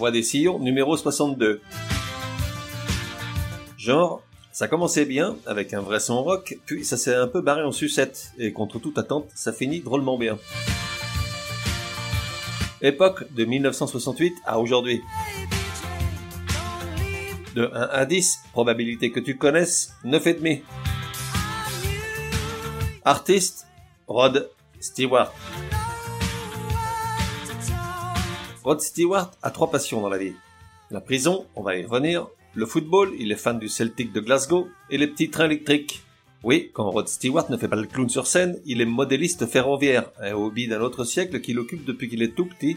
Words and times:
Voix 0.00 0.10
des 0.10 0.22
sillons, 0.22 0.58
numéro 0.58 0.96
62. 0.96 1.60
Genre, 3.76 4.22
ça 4.50 4.66
commençait 4.66 5.04
bien, 5.04 5.36
avec 5.44 5.74
un 5.74 5.82
vrai 5.82 6.00
son 6.00 6.22
rock, 6.22 6.56
puis 6.64 6.86
ça 6.86 6.96
s'est 6.96 7.14
un 7.14 7.28
peu 7.28 7.42
barré 7.42 7.62
en 7.62 7.70
sucette, 7.70 8.32
et 8.38 8.50
contre 8.50 8.78
toute 8.78 8.96
attente, 8.96 9.28
ça 9.34 9.52
finit 9.52 9.80
drôlement 9.80 10.16
bien. 10.16 10.38
Époque 12.80 13.30
de 13.34 13.44
1968 13.44 14.32
à 14.46 14.58
aujourd'hui. 14.58 15.02
De 17.54 17.70
1 17.70 17.88
à 17.92 18.06
10, 18.06 18.38
probabilité 18.52 19.12
que 19.12 19.20
tu 19.20 19.36
connaisses, 19.36 19.92
9,5. 20.06 20.62
Artiste, 23.04 23.66
Rod 24.08 24.48
Stewart. 24.80 25.30
Rod 28.70 28.82
Stewart 28.82 29.32
a 29.42 29.50
trois 29.50 29.68
passions 29.68 30.00
dans 30.00 30.08
la 30.08 30.16
vie. 30.16 30.34
La 30.92 31.00
prison, 31.00 31.44
on 31.56 31.62
va 31.64 31.76
y 31.76 31.84
revenir. 31.84 32.28
Le 32.54 32.66
football, 32.66 33.10
il 33.18 33.32
est 33.32 33.34
fan 33.34 33.58
du 33.58 33.68
Celtic 33.68 34.12
de 34.12 34.20
Glasgow. 34.20 34.68
Et 34.90 34.96
les 34.96 35.08
petits 35.08 35.28
trains 35.28 35.46
électriques. 35.46 36.04
Oui, 36.44 36.70
quand 36.72 36.88
Rod 36.88 37.08
Stewart 37.08 37.50
ne 37.50 37.56
fait 37.56 37.66
pas 37.66 37.74
le 37.74 37.88
clown 37.88 38.08
sur 38.08 38.28
scène, 38.28 38.60
il 38.66 38.80
est 38.80 38.84
modéliste 38.84 39.46
ferroviaire, 39.46 40.12
un 40.20 40.34
hobby 40.34 40.68
d'un 40.68 40.82
autre 40.82 41.02
siècle 41.02 41.40
qu'il 41.40 41.58
occupe 41.58 41.84
depuis 41.84 42.08
qu'il 42.08 42.22
est 42.22 42.36
tout 42.36 42.44
petit 42.44 42.76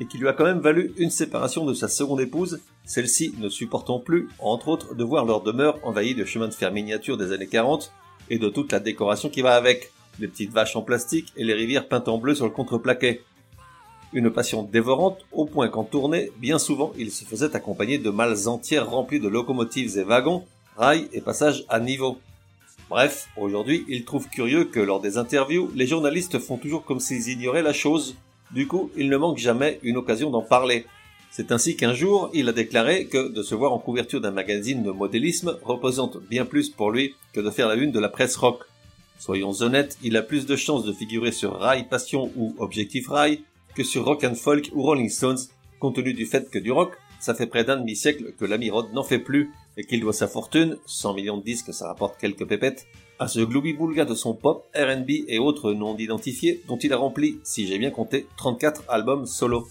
et 0.00 0.06
qui 0.06 0.18
lui 0.18 0.26
a 0.26 0.32
quand 0.32 0.42
même 0.42 0.58
valu 0.58 0.92
une 0.96 1.08
séparation 1.08 1.64
de 1.64 1.72
sa 1.72 1.86
seconde 1.86 2.20
épouse, 2.20 2.60
celle-ci 2.84 3.32
ne 3.38 3.48
supportant 3.48 4.00
plus, 4.00 4.28
entre 4.40 4.66
autres, 4.66 4.96
de 4.96 5.04
voir 5.04 5.24
leur 5.24 5.42
demeure 5.42 5.78
envahie 5.84 6.16
de 6.16 6.24
chemins 6.24 6.48
de 6.48 6.52
fer 6.52 6.72
miniatures 6.72 7.16
des 7.16 7.30
années 7.30 7.46
40 7.46 7.92
et 8.28 8.38
de 8.38 8.48
toute 8.48 8.72
la 8.72 8.80
décoration 8.80 9.28
qui 9.28 9.42
va 9.42 9.54
avec, 9.54 9.92
les 10.18 10.26
petites 10.26 10.52
vaches 10.52 10.74
en 10.74 10.82
plastique 10.82 11.32
et 11.36 11.44
les 11.44 11.54
rivières 11.54 11.86
peintes 11.86 12.08
en 12.08 12.18
bleu 12.18 12.34
sur 12.34 12.44
le 12.44 12.50
contreplaqué. 12.50 13.22
Une 14.14 14.30
passion 14.30 14.62
dévorante 14.62 15.18
au 15.32 15.44
point 15.44 15.68
qu'en 15.68 15.84
tournée, 15.84 16.30
bien 16.38 16.58
souvent, 16.58 16.92
il 16.96 17.10
se 17.10 17.24
faisait 17.24 17.54
accompagner 17.54 17.98
de 17.98 18.08
malles 18.08 18.48
entières 18.48 18.88
remplies 18.88 19.20
de 19.20 19.28
locomotives 19.28 19.98
et 19.98 20.02
wagons, 20.02 20.44
rails 20.76 21.08
et 21.12 21.20
passages 21.20 21.64
à 21.68 21.78
niveau. 21.78 22.16
Bref, 22.88 23.28
aujourd'hui, 23.36 23.84
il 23.86 24.06
trouve 24.06 24.30
curieux 24.30 24.64
que 24.64 24.80
lors 24.80 25.00
des 25.00 25.18
interviews, 25.18 25.70
les 25.74 25.86
journalistes 25.86 26.38
font 26.38 26.56
toujours 26.56 26.86
comme 26.86 27.00
s'ils 27.00 27.28
ignoraient 27.28 27.62
la 27.62 27.74
chose. 27.74 28.16
Du 28.50 28.66
coup, 28.66 28.90
il 28.96 29.10
ne 29.10 29.16
manque 29.18 29.36
jamais 29.36 29.78
une 29.82 29.98
occasion 29.98 30.30
d'en 30.30 30.40
parler. 30.40 30.86
C'est 31.30 31.52
ainsi 31.52 31.76
qu'un 31.76 31.92
jour, 31.92 32.30
il 32.32 32.48
a 32.48 32.52
déclaré 32.52 33.08
que 33.08 33.28
de 33.28 33.42
se 33.42 33.54
voir 33.54 33.74
en 33.74 33.78
couverture 33.78 34.22
d'un 34.22 34.30
magazine 34.30 34.82
de 34.82 34.90
modélisme 34.90 35.58
représente 35.62 36.18
bien 36.30 36.46
plus 36.46 36.70
pour 36.70 36.90
lui 36.90 37.14
que 37.34 37.40
de 37.40 37.50
faire 37.50 37.68
la 37.68 37.76
lune 37.76 37.92
de 37.92 38.00
la 38.00 38.08
presse 38.08 38.36
rock. 38.36 38.62
Soyons 39.18 39.52
honnêtes, 39.60 39.98
il 40.02 40.16
a 40.16 40.22
plus 40.22 40.46
de 40.46 40.56
chances 40.56 40.84
de 40.84 40.92
figurer 40.94 41.32
sur 41.32 41.58
Rail 41.58 41.86
Passion 41.90 42.32
ou 42.36 42.54
Objectif 42.58 43.08
Rail 43.08 43.42
que 43.78 43.84
sur 43.84 44.04
Rock 44.04 44.24
and 44.24 44.34
Folk 44.34 44.72
ou 44.74 44.82
Rolling 44.82 45.08
Stones, 45.08 45.38
compte 45.78 45.94
tenu 45.94 46.12
du 46.12 46.26
fait 46.26 46.50
que 46.50 46.58
du 46.58 46.72
rock, 46.72 46.94
ça 47.20 47.32
fait 47.32 47.46
près 47.46 47.62
d'un 47.62 47.76
demi-siècle 47.76 48.34
que 48.36 48.44
l'ami 48.44 48.70
Rod 48.70 48.92
n'en 48.92 49.04
fait 49.04 49.20
plus 49.20 49.52
et 49.76 49.84
qu'il 49.84 50.00
doit 50.00 50.12
sa 50.12 50.26
fortune, 50.26 50.78
100 50.86 51.14
millions 51.14 51.36
de 51.36 51.44
disques 51.44 51.72
ça 51.72 51.86
rapporte 51.86 52.18
quelques 52.18 52.44
pépettes, 52.44 52.88
à 53.20 53.28
ce 53.28 53.38
gloubi-boulga 53.38 54.04
de 54.04 54.16
son 54.16 54.34
pop, 54.34 54.66
R&B 54.74 55.10
et 55.28 55.38
autres 55.38 55.74
noms 55.74 55.96
identifiés 55.96 56.60
dont 56.66 56.76
il 56.76 56.92
a 56.92 56.96
rempli, 56.96 57.38
si 57.44 57.68
j'ai 57.68 57.78
bien 57.78 57.92
compté, 57.92 58.26
34 58.36 58.82
albums 58.88 59.26
solo. 59.26 59.68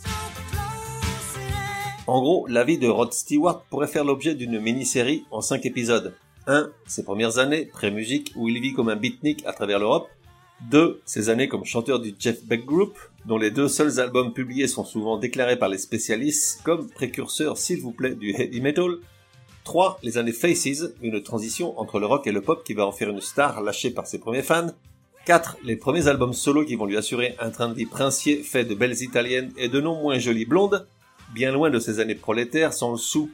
En 2.08 2.22
gros, 2.22 2.48
la 2.48 2.64
vie 2.64 2.78
de 2.78 2.88
Rod 2.88 3.12
Stewart 3.12 3.66
pourrait 3.70 3.88
faire 3.88 4.06
l'objet 4.06 4.36
d'une 4.36 4.62
mini-série 4.62 5.26
en 5.32 5.42
5 5.42 5.66
épisodes. 5.66 6.16
1. 6.48 6.70
Ses 6.86 7.04
premières 7.04 7.40
années, 7.40 7.66
pré-musique, 7.66 8.32
où 8.38 8.48
il 8.48 8.62
vit 8.62 8.72
comme 8.72 8.88
un 8.88 8.96
beatnik 8.96 9.46
à 9.46 9.52
travers 9.52 9.80
l'Europe. 9.80 10.08
2. 10.70 11.02
Ses 11.06 11.30
années 11.30 11.48
comme 11.48 11.66
chanteur 11.66 12.00
du 12.00 12.14
Jeff 12.18 12.44
Beck 12.44 12.66
Group, 12.66 12.98
dont 13.26 13.38
les 13.38 13.52
deux 13.52 13.68
seuls 13.68 14.00
albums 14.00 14.34
publiés 14.34 14.68
sont 14.68 14.86
souvent 14.86 15.18
déclarés 15.18 15.58
par 15.58 15.70
les 15.70 15.78
spécialistes 15.78 16.62
comme 16.64 16.90
précurseurs, 16.90 17.58
s'il 17.58 17.82
vous 17.82 17.92
plaît, 17.92 18.16
du 18.16 18.32
heavy 18.32 18.62
metal. 18.62 18.98
3. 19.64 20.00
Les 20.02 20.18
années 20.18 20.32
Faces, 20.32 20.94
une 21.02 21.22
transition 21.22 21.78
entre 21.80 22.00
le 22.00 22.06
rock 22.06 22.26
et 22.26 22.32
le 22.32 22.42
pop 22.42 22.64
qui 22.64 22.74
va 22.74 22.86
en 22.86 22.92
faire 22.92 23.10
une 23.10 23.22
star 23.22 23.62
lâchée 23.62 23.92
par 23.92 24.08
ses 24.08 24.20
premiers 24.20 24.44
fans. 24.44 24.72
4. 25.26 25.58
Les 25.64 25.76
premiers 25.76 26.08
albums 26.08 26.34
solo 26.34 26.64
qui 26.64 26.76
vont 26.76 26.86
lui 26.86 26.98
assurer 26.98 27.36
un 27.40 27.50
train 27.50 27.68
de 27.68 27.74
vie 27.74 27.86
princier 27.86 28.44
fait 28.44 28.64
de 28.64 28.76
belles 28.76 29.02
italiennes 29.02 29.52
et 29.58 29.68
de 29.68 29.82
non 29.82 30.02
moins 30.02 30.20
jolies 30.20 30.46
blondes 30.46 30.88
bien 31.34 31.52
loin 31.52 31.70
de 31.70 31.80
ses 31.80 32.00
années 32.00 32.16
prolétaires, 32.16 32.74
sans 32.74 32.92
le 32.92 32.98
sou. 32.98 33.30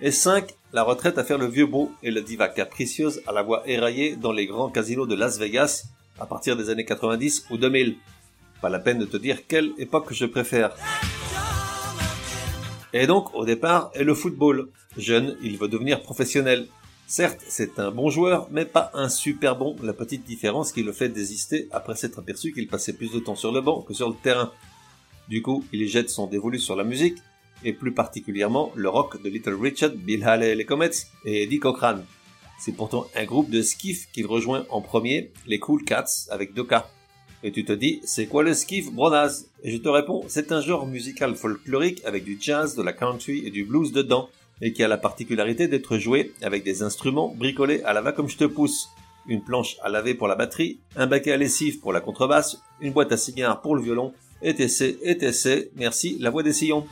Et 0.00 0.10
5. 0.10 0.54
La 0.72 0.82
retraite 0.82 1.18
à 1.18 1.24
faire 1.24 1.38
le 1.38 1.46
vieux 1.46 1.66
beau 1.66 1.90
et 2.02 2.10
la 2.10 2.20
diva 2.20 2.48
capricieuse 2.48 3.22
à 3.26 3.32
la 3.32 3.42
voix 3.42 3.62
éraillée 3.66 4.16
dans 4.16 4.32
les 4.32 4.46
grands 4.46 4.68
casinos 4.68 5.06
de 5.06 5.14
Las 5.14 5.38
Vegas 5.38 5.84
à 6.20 6.26
partir 6.26 6.56
des 6.56 6.70
années 6.70 6.84
90 6.84 7.46
ou 7.50 7.56
2000. 7.56 7.96
Pas 8.60 8.68
la 8.68 8.78
peine 8.78 8.98
de 8.98 9.04
te 9.04 9.16
dire 9.16 9.46
quelle 9.46 9.72
époque 9.78 10.12
je 10.12 10.26
préfère. 10.26 10.74
Et 12.92 13.06
donc, 13.06 13.34
au 13.34 13.44
départ, 13.44 13.90
est 13.94 14.04
le 14.04 14.14
football. 14.14 14.68
Jeune, 14.96 15.36
il 15.42 15.58
veut 15.58 15.68
devenir 15.68 16.02
professionnel. 16.02 16.66
Certes, 17.06 17.40
c'est 17.48 17.78
un 17.78 17.90
bon 17.90 18.10
joueur, 18.10 18.48
mais 18.50 18.64
pas 18.64 18.90
un 18.94 19.08
super 19.08 19.56
bon, 19.56 19.76
la 19.82 19.92
petite 19.92 20.24
différence 20.24 20.72
qui 20.72 20.82
le 20.82 20.92
fait 20.92 21.08
désister 21.08 21.68
après 21.70 21.96
s'être 21.96 22.18
aperçu 22.18 22.52
qu'il 22.52 22.68
passait 22.68 22.92
plus 22.92 23.12
de 23.12 23.18
temps 23.18 23.36
sur 23.36 23.52
le 23.52 23.60
banc 23.60 23.82
que 23.82 23.94
sur 23.94 24.08
le 24.08 24.14
terrain. 24.14 24.52
Du 25.28 25.40
coup, 25.40 25.64
il 25.72 25.86
jette 25.88 26.10
son 26.10 26.26
dévolu 26.26 26.58
sur 26.58 26.76
la 26.76 26.84
musique, 26.84 27.18
et 27.64 27.72
plus 27.72 27.92
particulièrement 27.92 28.72
le 28.74 28.88
rock 28.88 29.22
de 29.22 29.28
Little 29.28 29.56
Richard, 29.60 29.90
Bill 29.90 30.24
Haley 30.24 30.50
et 30.50 30.54
les 30.54 30.64
Comets 30.64 30.90
et 31.24 31.44
Eddie 31.44 31.58
Cochran. 31.58 32.00
C'est 32.58 32.72
pourtant 32.72 33.06
un 33.14 33.24
groupe 33.24 33.50
de 33.50 33.62
skiff 33.62 34.08
qu'il 34.12 34.26
rejoint 34.26 34.66
en 34.70 34.80
premier, 34.80 35.30
les 35.46 35.58
Cool 35.58 35.84
Cats, 35.84 36.26
avec 36.30 36.54
deux 36.54 36.64
K. 36.64 36.74
Et 37.44 37.52
tu 37.52 37.64
te 37.64 37.72
dis, 37.72 38.00
c'est 38.02 38.26
quoi 38.26 38.42
le 38.42 38.52
skiff, 38.52 38.90
Bronaz? 38.90 39.46
Et 39.62 39.70
je 39.70 39.76
te 39.76 39.88
réponds, 39.88 40.24
c'est 40.26 40.50
un 40.50 40.60
genre 40.60 40.86
musical 40.86 41.36
folklorique 41.36 42.04
avec 42.04 42.24
du 42.24 42.36
jazz, 42.40 42.74
de 42.74 42.82
la 42.82 42.92
country 42.92 43.46
et 43.46 43.50
du 43.50 43.64
blues 43.64 43.92
dedans, 43.92 44.28
et 44.60 44.72
qui 44.72 44.82
a 44.82 44.88
la 44.88 44.98
particularité 44.98 45.68
d'être 45.68 45.98
joué 45.98 46.32
avec 46.42 46.64
des 46.64 46.82
instruments 46.82 47.32
bricolés 47.32 47.80
à 47.84 47.92
la 47.92 48.00
va 48.00 48.10
comme 48.10 48.28
je 48.28 48.36
te 48.36 48.44
pousse. 48.44 48.88
Une 49.28 49.44
planche 49.44 49.76
à 49.84 49.88
laver 49.88 50.14
pour 50.14 50.26
la 50.26 50.34
batterie, 50.34 50.78
un 50.96 51.06
baquet 51.06 51.32
à 51.32 51.36
lessive 51.36 51.78
pour 51.78 51.92
la 51.92 52.00
contrebasse, 52.00 52.58
une 52.80 52.92
boîte 52.92 53.12
à 53.12 53.16
cigares 53.16 53.60
pour 53.60 53.76
le 53.76 53.82
violon, 53.82 54.12
etc, 54.42 54.96
etc, 55.02 55.68
merci 55.76 56.16
la 56.18 56.30
voix 56.30 56.42
des 56.42 56.52
sillons. 56.52 56.86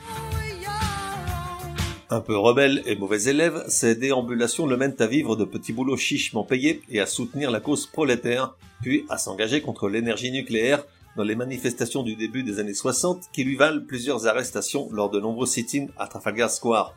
Un 2.09 2.21
peu 2.21 2.37
rebelle 2.37 2.83
et 2.85 2.95
mauvais 2.95 3.23
élève, 3.25 3.65
ces 3.67 3.93
déambulations 3.93 4.65
le 4.65 4.77
mènent 4.77 4.95
à 4.99 5.07
vivre 5.07 5.35
de 5.35 5.43
petits 5.43 5.73
boulots 5.73 5.97
chichement 5.97 6.45
payés 6.45 6.81
et 6.89 7.01
à 7.01 7.05
soutenir 7.05 7.51
la 7.51 7.59
cause 7.59 7.85
prolétaire, 7.85 8.55
puis 8.81 9.05
à 9.09 9.17
s'engager 9.17 9.59
contre 9.59 9.89
l'énergie 9.89 10.31
nucléaire 10.31 10.85
dans 11.17 11.25
les 11.25 11.35
manifestations 11.35 12.03
du 12.03 12.15
début 12.15 12.43
des 12.43 12.59
années 12.59 12.73
60 12.73 13.25
qui 13.33 13.43
lui 13.43 13.57
valent 13.57 13.81
plusieurs 13.85 14.25
arrestations 14.25 14.87
lors 14.93 15.09
de 15.09 15.19
nombreux 15.19 15.47
sit-ins 15.47 15.87
à 15.97 16.07
Trafalgar 16.07 16.49
Square. 16.49 16.95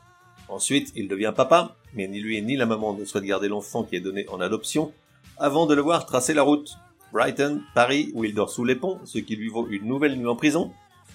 Ensuite, 0.48 0.92
il 0.94 1.08
devient 1.08 1.32
papa, 1.34 1.74
mais 1.92 2.06
ni 2.06 2.20
lui 2.20 2.40
ni 2.40 2.54
la 2.54 2.66
maman 2.66 2.94
ne 2.94 3.04
souhaitent 3.04 3.24
garder 3.24 3.48
l'enfant 3.48 3.82
qui 3.82 3.96
est 3.96 4.00
donné 4.00 4.28
en 4.28 4.40
adoption, 4.40 4.92
avant 5.38 5.66
de 5.66 5.74
le 5.74 5.82
voir 5.82 6.06
tracer 6.06 6.34
la 6.34 6.42
route. 6.42 6.76
Brighton, 7.12 7.62
Paris, 7.74 8.12
où 8.14 8.22
il 8.22 8.32
dort 8.32 8.50
sous 8.50 8.64
les 8.64 8.76
ponts, 8.76 9.00
ce 9.04 9.18
qui 9.18 9.34
lui 9.34 9.48
vaut 9.48 9.66
une 9.70 9.86
nouvelle 9.86 10.16
nuit 10.16 10.28
en 10.28 10.36
prison, 10.36 10.70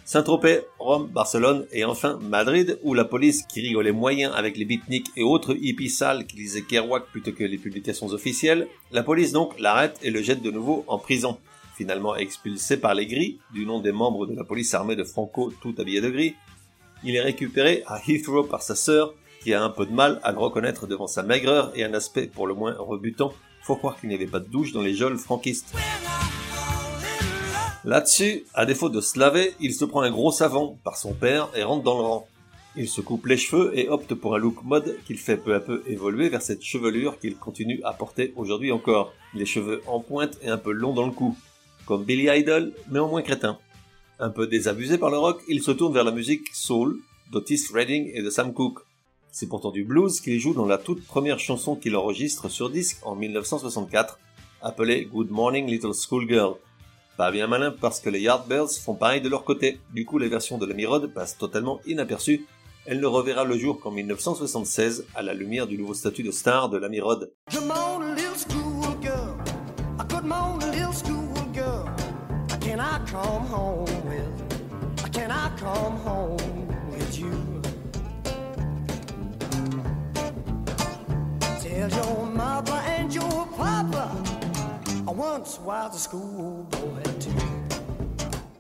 Saint-Tropez, 0.08 0.62
Rome, 0.78 1.08
Barcelone 1.08 1.66
et 1.72 1.84
enfin 1.84 2.20
Madrid 2.22 2.78
où 2.84 2.94
la 2.94 3.06
police, 3.06 3.42
qui 3.42 3.62
rigolait 3.62 3.92
moyen 3.92 4.32
avec 4.32 4.56
les 4.56 4.64
beatniks 4.64 5.10
et 5.18 5.24
autres 5.24 5.58
hippies 5.60 5.90
sales 5.90 6.28
qui 6.28 6.38
lisaient 6.38 6.62
Kerouac 6.62 7.08
plutôt 7.08 7.32
que 7.32 7.44
les 7.44 7.58
publications 7.58 8.06
officielles, 8.10 8.68
la 8.92 9.02
police 9.02 9.32
donc 9.32 9.60
l'arrête 9.60 9.98
et 10.04 10.12
le 10.12 10.22
jette 10.22 10.44
de 10.44 10.52
nouveau 10.52 10.86
en 10.88 11.00
prison. 11.00 11.40
Finalement 11.76 12.16
expulsé 12.16 12.78
par 12.78 12.94
les 12.94 13.08
gris, 13.08 13.40
du 13.52 13.66
nom 13.66 13.80
des 13.80 13.92
membres 13.92 14.28
de 14.28 14.36
la 14.36 14.44
police 14.44 14.76
armée 14.76 14.96
de 14.96 15.04
Franco 15.04 15.52
tout 15.60 15.74
habillé 15.80 16.02
de 16.02 16.10
gris, 16.12 16.36
il 17.04 17.16
est 17.16 17.22
récupéré 17.22 17.82
à 17.88 18.00
Heathrow 18.08 18.44
par 18.44 18.62
sa 18.62 18.76
sœur 18.76 19.16
qui 19.42 19.56
a 19.56 19.64
un 19.64 19.72
peu 19.72 19.88
de 19.88 19.92
mal 19.92 20.20
à 20.24 20.32
le 20.32 20.38
reconnaître 20.38 20.86
devant 20.86 21.08
sa 21.08 21.24
maigreur 21.24 21.72
et 21.76 21.84
un 21.84 21.96
aspect 21.96 22.28
pour 22.28 22.46
le 22.46 22.54
moins 22.54 22.76
rebutant. 22.78 23.34
Faut 23.64 23.76
croire 23.76 24.00
qu'il 24.00 24.10
n'y 24.10 24.16
avait 24.16 24.28
pas 24.28 24.40
de 24.40 24.48
douche 24.48 24.72
dans 24.72 24.82
les 24.82 24.94
geôles 24.94 25.18
franquistes. 25.18 25.74
Là-dessus, 27.86 28.46
à 28.56 28.66
défaut 28.66 28.90
de 28.90 29.00
se 29.00 29.20
laver, 29.20 29.54
il 29.60 29.72
se 29.72 29.86
prend 29.86 30.02
un 30.02 30.10
gros 30.10 30.32
savon 30.32 30.80
par 30.84 30.98
son 30.98 31.14
père 31.14 31.50
et 31.56 31.62
rentre 31.62 31.84
dans 31.84 31.98
le 32.00 32.04
rang. 32.04 32.28
Il 32.76 32.90
se 32.90 33.00
coupe 33.00 33.28
les 33.28 33.38
cheveux 33.38 33.78
et 33.78 33.90
opte 33.90 34.16
pour 34.16 34.34
un 34.34 34.40
look 34.40 34.64
mode 34.64 34.98
qu'il 35.06 35.20
fait 35.20 35.38
peu 35.38 35.54
à 35.54 35.60
peu 35.60 35.84
évoluer 35.86 36.30
vers 36.30 36.42
cette 36.42 36.64
chevelure 36.64 37.20
qu'il 37.20 37.36
continue 37.36 37.80
à 37.84 37.94
porter 37.94 38.34
aujourd'hui 38.38 38.72
encore. 38.72 39.14
Les 39.36 39.46
cheveux 39.46 39.84
en 39.86 40.00
pointe 40.00 40.36
et 40.42 40.50
un 40.50 40.58
peu 40.58 40.72
longs 40.72 40.96
dans 40.96 41.06
le 41.06 41.12
cou. 41.12 41.38
Comme 41.86 42.04
Billy 42.04 42.28
Idol, 42.28 42.74
mais 42.90 42.98
en 42.98 43.08
moins 43.08 43.22
crétin. 43.22 43.60
Un 44.20 44.32
peu 44.32 44.48
désabusé 44.48 44.98
par 44.98 45.12
le 45.12 45.20
rock, 45.20 45.44
il 45.48 45.62
se 45.62 45.70
tourne 45.70 45.94
vers 45.94 46.04
la 46.04 46.12
musique 46.12 46.48
soul 46.54 46.98
d'Otis 47.32 47.68
Redding 47.72 48.10
et 48.16 48.24
de 48.24 48.32
Sam 48.32 48.52
Cooke. 48.52 48.80
C'est 49.32 49.48
pourtant 49.48 49.70
du 49.70 49.84
blues 49.84 50.22
qu'il 50.22 50.40
joue 50.40 50.56
dans 50.56 50.66
la 50.66 50.80
toute 50.80 51.06
première 51.06 51.38
chanson 51.38 51.76
qu'il 51.76 51.96
enregistre 51.96 52.50
sur 52.50 52.72
disque 52.72 52.98
en 53.04 53.16
1964, 53.16 54.18
appelée 54.64 55.06
Good 55.06 55.30
Morning 55.30 55.68
Little 55.68 55.94
Schoolgirl. 55.94 56.56
Pas 57.18 57.32
bien 57.32 57.48
malin 57.48 57.72
parce 57.72 58.02
que 58.02 58.10
les 58.10 58.20
Yardbirds 58.20 58.72
font 58.84 58.94
pareil 58.94 59.22
de 59.22 59.30
leur 59.30 59.46
côté, 59.46 59.80
du 59.94 60.06
coup 60.06 60.18
les 60.18 60.28
versions 60.28 60.58
de 60.58 60.66
l'ami 60.66 60.86
Rod 60.86 61.14
passent 61.14 61.38
totalement 61.38 61.80
inaperçues. 61.86 62.46
Elle 62.86 63.00
ne 63.00 63.08
reverra 63.08 63.46
le 63.46 63.58
jour 63.58 63.80
qu'en 63.80 63.92
1976 63.92 65.06
à 65.16 65.22
la 65.22 65.34
lumière 65.34 65.66
du 65.66 65.78
nouveau 65.78 65.94
statut 65.94 66.24
de 66.24 66.32
star 66.32 66.70
de 66.70 66.78
l'ami 66.78 67.00
Rod. 67.00 67.32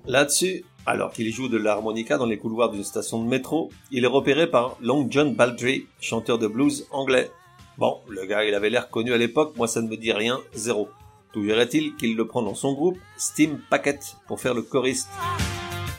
Là-dessus, 0.06 0.66
alors 0.86 1.12
qu'il 1.14 1.34
joue 1.34 1.48
de 1.48 1.58
l'harmonica 1.58 2.18
dans 2.18 2.26
les 2.26 2.38
couloirs 2.38 2.70
d'une 2.70 2.84
station 2.84 3.24
de 3.24 3.28
métro, 3.28 3.72
il 3.92 4.04
est 4.04 4.08
repéré 4.08 4.50
par 4.50 4.76
Long 4.82 5.08
John 5.10 5.34
Baldry, 5.34 5.88
chanteur 6.02 6.38
de 6.38 6.48
blues 6.48 6.86
anglais. 6.92 7.32
Bon, 7.78 8.00
le 8.10 8.26
gars 8.26 8.44
il 8.44 8.54
avait 8.54 8.70
l'air 8.70 8.90
connu 8.90 9.14
à 9.14 9.18
l'époque, 9.18 9.56
moi 9.56 9.68
ça 9.68 9.82
ne 9.82 9.88
me 9.88 9.96
dit 9.96 10.12
rien, 10.12 10.42
zéro. 10.54 10.90
Tout 11.32 11.44
il 11.46 11.96
qu'il 11.96 12.16
le 12.16 12.28
prend 12.28 12.42
dans 12.42 12.56
son 12.56 12.74
groupe, 12.74 12.98
Steam 13.18 13.60
Packet, 13.70 14.18
pour 14.28 14.40
faire 14.40 14.54
le 14.54 14.62
choriste? 14.62 15.10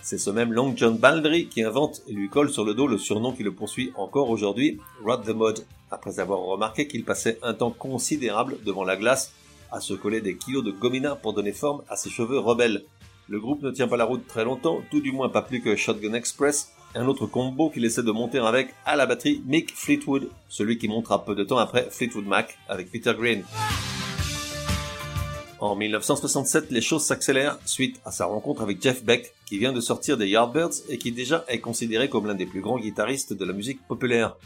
C'est 0.02 0.18
ce 0.18 0.30
même 0.30 0.52
Long 0.52 0.74
John 0.76 0.96
Baldry 0.98 1.48
qui 1.48 1.62
invente 1.62 2.02
et 2.06 2.12
lui 2.12 2.28
colle 2.28 2.50
sur 2.50 2.64
le 2.64 2.74
dos 2.74 2.86
le 2.86 2.98
surnom 2.98 3.32
qui 3.32 3.42
le 3.42 3.52
poursuit 3.52 3.92
encore 3.96 4.28
aujourd'hui, 4.30 4.78
Rod 5.04 5.24
the 5.24 5.34
Mod, 5.34 5.64
après 5.90 6.20
avoir 6.20 6.40
remarqué 6.40 6.86
qu'il 6.86 7.04
passait 7.04 7.38
un 7.42 7.54
temps 7.54 7.70
considérable 7.70 8.58
devant 8.64 8.84
la 8.84 8.96
glace 8.96 9.32
à 9.70 9.80
se 9.80 9.94
coller 9.94 10.20
des 10.20 10.36
kilos 10.36 10.64
de 10.64 10.70
gomina 10.70 11.16
pour 11.16 11.32
donner 11.32 11.52
forme 11.52 11.82
à 11.88 11.96
ses 11.96 12.10
cheveux 12.10 12.38
rebelles. 12.38 12.84
Le 13.28 13.40
groupe 13.40 13.62
ne 13.62 13.70
tient 13.70 13.88
pas 13.88 13.96
la 13.96 14.04
route 14.04 14.26
très 14.26 14.44
longtemps, 14.44 14.80
tout 14.90 15.00
du 15.00 15.12
moins 15.12 15.28
pas 15.28 15.42
plus 15.42 15.60
que 15.60 15.74
Shotgun 15.74 16.14
Express, 16.14 16.72
un 16.94 17.06
autre 17.06 17.26
combo 17.26 17.70
qu'il 17.70 17.84
essaie 17.84 18.02
de 18.02 18.12
monter 18.12 18.38
avec 18.38 18.74
à 18.84 18.96
la 18.96 19.06
batterie 19.06 19.42
Mick 19.46 19.74
Fleetwood, 19.74 20.28
celui 20.48 20.78
qui 20.78 20.88
montera 20.88 21.24
peu 21.24 21.34
de 21.34 21.44
temps 21.44 21.58
après 21.58 21.88
Fleetwood 21.90 22.26
Mac 22.26 22.56
avec 22.68 22.90
Peter 22.90 23.12
Green. 23.18 23.42
En 25.58 25.74
1967, 25.74 26.70
les 26.70 26.82
choses 26.82 27.04
s'accélèrent 27.04 27.58
suite 27.64 28.00
à 28.04 28.10
sa 28.10 28.26
rencontre 28.26 28.62
avec 28.62 28.82
Jeff 28.82 29.02
Beck, 29.04 29.32
qui 29.46 29.58
vient 29.58 29.72
de 29.72 29.80
sortir 29.80 30.18
des 30.18 30.28
Yardbirds 30.28 30.82
et 30.88 30.98
qui 30.98 31.12
déjà 31.12 31.44
est 31.48 31.60
considéré 31.60 32.10
comme 32.10 32.26
l'un 32.26 32.34
des 32.34 32.46
plus 32.46 32.60
grands 32.60 32.78
guitaristes 32.78 33.32
de 33.32 33.44
la 33.44 33.54
musique 33.54 33.80
populaire. 33.88 34.36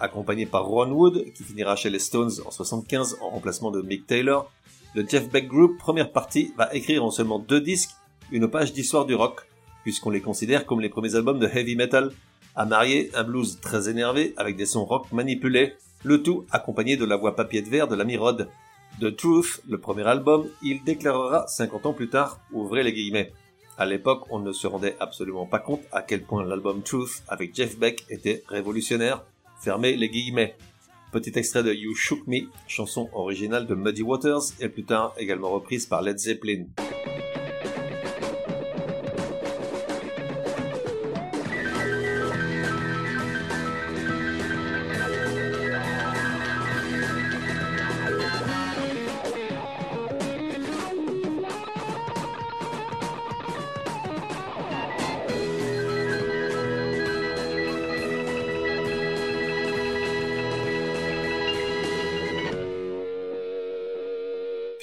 Accompagné 0.00 0.46
par 0.46 0.64
Ron 0.64 0.90
Wood, 0.90 1.32
qui 1.34 1.44
finira 1.44 1.76
chez 1.76 1.90
les 1.90 1.98
Stones 1.98 2.32
en 2.46 2.50
75 2.50 3.18
en 3.20 3.28
remplacement 3.30 3.70
de 3.70 3.82
Mick 3.82 4.06
Taylor, 4.06 4.50
le 4.94 5.06
Jeff 5.06 5.28
Beck 5.30 5.46
Group, 5.46 5.78
première 5.78 6.10
partie, 6.10 6.52
va 6.56 6.74
écrire 6.74 7.04
en 7.04 7.10
seulement 7.10 7.38
deux 7.38 7.60
disques 7.60 7.90
une 8.32 8.48
page 8.48 8.72
d'histoire 8.72 9.04
du 9.04 9.14
rock, 9.14 9.46
puisqu'on 9.82 10.10
les 10.10 10.20
considère 10.20 10.66
comme 10.66 10.80
les 10.80 10.88
premiers 10.88 11.14
albums 11.14 11.38
de 11.38 11.46
heavy 11.46 11.76
metal, 11.76 12.12
à 12.56 12.64
marier 12.64 13.10
un 13.14 13.24
blues 13.24 13.60
très 13.60 13.88
énervé 13.88 14.34
avec 14.36 14.56
des 14.56 14.66
sons 14.66 14.84
rock 14.84 15.12
manipulés, 15.12 15.74
le 16.02 16.22
tout 16.22 16.44
accompagné 16.50 16.96
de 16.96 17.04
la 17.04 17.16
voix 17.16 17.36
papier 17.36 17.62
de 17.62 17.68
verre 17.68 17.88
de 17.88 17.94
l'ami 17.94 18.16
Rod, 18.16 18.48
The 19.00 19.14
Truth, 19.14 19.62
le 19.68 19.78
premier 19.78 20.06
album, 20.06 20.46
il 20.62 20.82
déclarera 20.82 21.46
50 21.46 21.86
ans 21.86 21.92
plus 21.92 22.08
tard, 22.08 22.40
ouvrez 22.52 22.82
les 22.82 22.92
guillemets. 22.92 23.32
À 23.78 23.86
l'époque, 23.86 24.26
on 24.30 24.40
ne 24.40 24.52
se 24.52 24.66
rendait 24.66 24.96
absolument 25.00 25.46
pas 25.46 25.58
compte 25.58 25.82
à 25.92 26.02
quel 26.02 26.22
point 26.22 26.44
l'album 26.44 26.82
Truth 26.82 27.22
avec 27.28 27.54
Jeff 27.54 27.78
Beck 27.78 28.04
était 28.10 28.42
révolutionnaire, 28.48 29.24
fermez 29.60 29.96
les 29.96 30.08
guillemets. 30.08 30.56
Petit 31.12 31.32
extrait 31.36 31.62
de 31.62 31.72
You 31.72 31.94
Shook 31.94 32.26
Me, 32.26 32.48
chanson 32.68 33.10
originale 33.12 33.66
de 33.66 33.74
Muddy 33.74 34.02
Waters 34.02 34.42
et 34.60 34.68
plus 34.68 34.84
tard 34.84 35.14
également 35.18 35.50
reprise 35.50 35.86
par 35.86 36.02
Led 36.02 36.18
Zeppelin. 36.18 36.66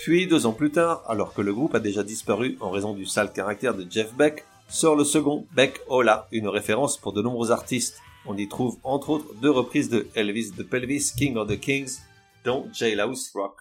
Puis, 0.07 0.25
deux 0.25 0.45
ans 0.45 0.53
plus 0.53 0.71
tard, 0.71 1.03
alors 1.09 1.33
que 1.33 1.41
le 1.41 1.53
groupe 1.53 1.75
a 1.75 1.81
déjà 1.81 2.01
disparu 2.01 2.57
en 2.61 2.69
raison 2.69 2.93
du 2.93 3.05
sale 3.05 3.33
caractère 3.33 3.73
de 3.73 3.85
Jeff 3.89 4.13
Beck, 4.13 4.45
sort 4.69 4.95
le 4.95 5.03
second 5.03 5.45
Beck 5.51 5.81
Ola, 5.89 6.29
une 6.31 6.47
référence 6.47 6.95
pour 6.95 7.11
de 7.11 7.21
nombreux 7.21 7.51
artistes. 7.51 7.99
On 8.25 8.37
y 8.37 8.47
trouve 8.47 8.77
entre 8.85 9.09
autres 9.09 9.27
deux 9.41 9.51
reprises 9.51 9.89
de 9.89 10.07
Elvis 10.15 10.51
the 10.57 10.63
Pelvis, 10.63 11.11
King 11.17 11.35
of 11.35 11.49
the 11.49 11.59
Kings, 11.59 11.97
dont 12.45 12.69
Jailhouse 12.71 13.31
Rock. 13.35 13.57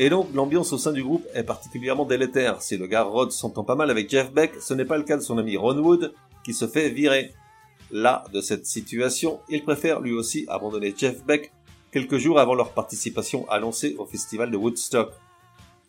Et 0.00 0.10
donc, 0.10 0.34
l'ambiance 0.34 0.72
au 0.72 0.78
sein 0.78 0.90
du 0.90 1.04
groupe 1.04 1.24
est 1.34 1.44
particulièrement 1.44 2.04
délétère. 2.04 2.60
Si 2.62 2.76
le 2.76 2.88
gars 2.88 3.04
Rod 3.04 3.30
s'entend 3.30 3.62
pas 3.62 3.76
mal 3.76 3.90
avec 3.90 4.10
Jeff 4.10 4.32
Beck, 4.32 4.54
ce 4.60 4.74
n'est 4.74 4.84
pas 4.84 4.98
le 4.98 5.04
cas 5.04 5.16
de 5.16 5.22
son 5.22 5.38
ami 5.38 5.56
Ron 5.56 5.78
Wood, 5.78 6.12
qui 6.44 6.52
se 6.52 6.66
fait 6.66 6.90
virer. 6.90 7.32
Là, 7.92 8.24
de 8.32 8.40
cette 8.40 8.66
situation, 8.66 9.38
il 9.48 9.62
préfère 9.62 10.00
lui 10.00 10.12
aussi 10.12 10.46
abandonner 10.48 10.92
Jeff 10.96 11.24
Beck 11.24 11.52
quelques 11.92 12.18
jours 12.18 12.40
avant 12.40 12.54
leur 12.54 12.72
participation 12.72 13.48
annoncée 13.48 13.94
au 13.96 14.04
festival 14.04 14.50
de 14.50 14.56
Woodstock. 14.56 15.12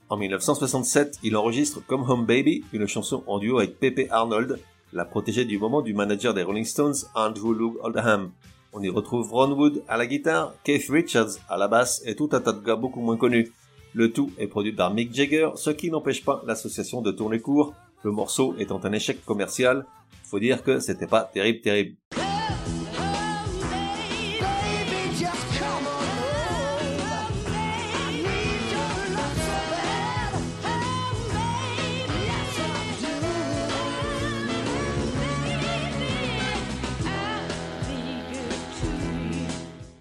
En 0.10 0.18
1967, 0.18 1.18
il 1.24 1.36
enregistre 1.36 1.82
Come 1.88 2.08
Home 2.08 2.28
Baby, 2.28 2.64
une 2.74 2.86
chanson 2.86 3.24
en 3.26 3.40
duo 3.40 3.58
avec 3.58 3.80
Pepe 3.80 4.08
Arnold, 4.12 4.60
la 4.94 5.06
protégée 5.06 5.46
du 5.46 5.58
moment 5.58 5.82
du 5.82 5.96
manager 5.96 6.36
des 6.36 6.44
Rolling 6.44 6.64
Stones, 6.64 6.94
Andrew 7.16 7.54
Lou 7.54 7.80
Oldham. 7.82 8.32
On 8.72 8.84
y 8.84 8.90
retrouve 8.90 9.34
Ron 9.34 9.54
Wood 9.54 9.82
à 9.88 9.98
la 9.98 10.06
guitare, 10.06 10.54
Keith 10.64 10.90
Richards 10.90 11.40
à 11.50 11.58
la 11.58 11.68
basse 11.68 12.04
et 12.06 12.16
tout 12.16 12.30
un 12.34 12.40
tas 12.40 12.54
de 12.54 12.64
gars 12.64 12.76
beaucoup 12.76 13.02
moins 13.02 13.18
connus. 13.18 13.52
Le 13.98 14.12
tout 14.12 14.30
est 14.38 14.48
produit 14.48 14.74
par 14.74 14.94
Mick 14.94 15.16
Jagger, 15.16 15.52
ce 15.56 15.70
qui 15.70 15.90
n'empêche 15.90 16.26
pas 16.26 16.44
l'association 16.46 17.02
de 17.02 17.14
tourner 17.14 17.40
court, 17.40 17.74
le 18.04 18.12
morceau 18.12 18.54
étant 18.60 18.82
un 18.84 18.92
échec 18.92 19.24
commercial. 19.24 19.86
Faut 20.26 20.38
dire 20.38 20.64
que 20.64 20.80
c'était 20.82 21.08
pas 21.08 21.24
terrible 21.24 21.62
terrible. 21.62 21.96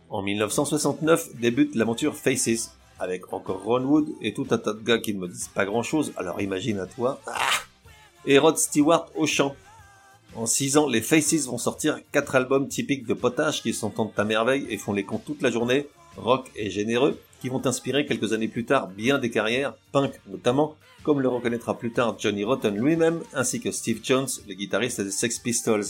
En 0.09 0.23
1969 0.23 1.37
débute 1.37 1.77
l'aventure 1.77 2.17
Faces, 2.17 2.73
avec 2.99 3.33
encore 3.33 3.63
Ron 3.63 3.85
Wood 3.85 4.09
et 4.21 4.35
tout 4.35 4.47
un 4.51 4.59
tas 4.59 4.73
de 4.73 4.83
gars 4.83 4.99
qui 4.99 5.15
ne 5.15 5.21
me 5.21 5.29
disent 5.29 5.49
pas 5.49 5.65
grand 5.65 5.83
chose, 5.83 6.13
alors 6.17 6.41
imagine 6.41 6.79
à 6.79 6.87
toi. 6.87 7.21
Ah 7.27 7.51
et 8.27 8.39
Rod 8.39 8.59
Stewart 8.59 9.11
au 9.15 9.27
chant. 9.27 9.55
En 10.35 10.47
6 10.47 10.79
ans, 10.79 10.89
les 10.89 11.01
Faces 11.01 11.47
vont 11.47 11.59
sortir 11.59 12.01
4 12.13 12.35
albums 12.35 12.69
typiques 12.69 13.07
de 13.07 13.15
potage 13.15 13.63
qui 13.63 13.73
s'entendent 13.73 14.13
à 14.17 14.25
merveille 14.25 14.67
et 14.69 14.79
font 14.79 14.93
les 14.93 15.05
comptes 15.05 15.25
toute 15.25 15.43
la 15.43 15.51
journée, 15.51 15.87
rock 16.17 16.51
et 16.57 16.71
généreux, 16.71 17.21
qui 17.41 17.49
vont 17.49 17.65
inspirer 17.67 18.07
quelques 18.07 18.33
années 18.33 18.49
plus 18.49 18.65
tard 18.65 18.89
bien 18.89 19.19
des 19.19 19.31
carrières, 19.31 19.75
punk 19.93 20.13
notamment, 20.27 20.75
comme 21.03 21.21
le 21.21 21.29
reconnaîtra 21.29 21.79
plus 21.79 21.93
tard 21.93 22.17
Johnny 22.19 22.43
Rotten 22.43 22.75
lui-même, 22.75 23.21
ainsi 23.35 23.61
que 23.61 23.71
Steve 23.71 24.01
Jones, 24.03 24.29
le 24.49 24.55
guitariste 24.55 25.03
des 25.03 25.11
Sex 25.11 25.39
Pistols. 25.39 25.85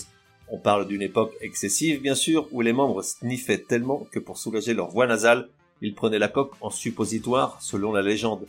On 0.48 0.58
parle 0.58 0.86
d'une 0.86 1.02
époque 1.02 1.32
excessive 1.40 2.02
bien 2.02 2.14
sûr, 2.14 2.48
où 2.50 2.60
les 2.60 2.72
membres 2.72 3.02
sniffaient 3.02 3.58
tellement 3.58 4.06
que 4.10 4.18
pour 4.18 4.36
soulager 4.36 4.74
leur 4.74 4.90
voix 4.90 5.06
nasale, 5.06 5.48
il 5.82 5.94
prenait 5.94 6.18
la 6.18 6.28
coque 6.28 6.52
en 6.60 6.70
suppositoire, 6.70 7.58
selon 7.60 7.92
la 7.92 8.02
légende. 8.02 8.46